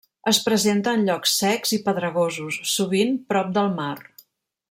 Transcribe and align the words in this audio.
Es 0.29 0.37
presenta 0.43 0.93
en 0.99 1.03
llocs 1.09 1.33
secs 1.41 1.75
i 1.77 1.79
pedregosos, 1.89 2.59
sovint 2.73 3.15
prop 3.35 3.55
del 3.61 3.73
mar. 3.83 3.95